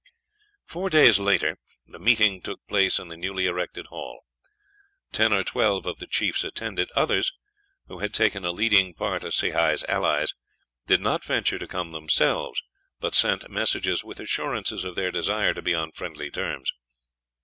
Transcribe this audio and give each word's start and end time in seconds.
Four 0.65 0.89
days 0.89 1.19
later, 1.19 1.59
the 1.85 1.99
meeting 1.99 2.41
took 2.41 2.65
place 2.65 2.97
in 2.97 3.09
the 3.09 3.15
newly 3.15 3.45
erected 3.45 3.85
hall. 3.91 4.21
Ten 5.11 5.31
or 5.31 5.43
twelve 5.43 5.85
of 5.85 5.99
the 5.99 6.07
chiefs 6.07 6.43
attended; 6.43 6.89
others, 6.95 7.31
who 7.85 7.99
had 7.99 8.11
taken 8.11 8.43
a 8.43 8.51
leading 8.51 8.95
part 8.95 9.23
as 9.23 9.35
Sehi's 9.35 9.83
allies, 9.87 10.33
did 10.87 11.01
not 11.01 11.23
venture 11.23 11.59
to 11.59 11.67
come 11.67 11.91
themselves, 11.91 12.63
but 12.99 13.13
sent 13.13 13.47
messages 13.47 14.03
with 14.03 14.19
assurances 14.19 14.83
of 14.83 14.95
their 14.95 15.11
desire 15.11 15.53
to 15.53 15.61
be 15.61 15.75
on 15.75 15.91
friendly 15.91 16.31
terms. 16.31 16.71